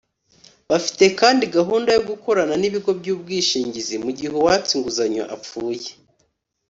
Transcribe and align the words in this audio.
Bafite 0.69 1.05
kandi 1.19 1.43
gahunda 1.57 1.89
yo 1.95 2.01
gukoran 2.09 2.51
n’ibigo 2.61 2.91
by’ubwishingizi 2.99 3.95
mu 4.03 4.09
gihe 4.17 4.31
uwatse 4.39 4.71
inguzanyo 4.75 5.23
apfuye 5.35 5.89